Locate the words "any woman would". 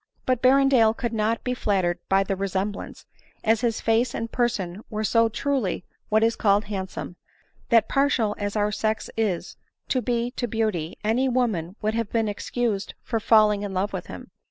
11.03-11.93